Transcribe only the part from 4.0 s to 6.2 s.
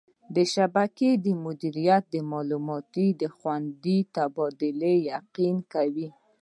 تبادله یقیني کوي.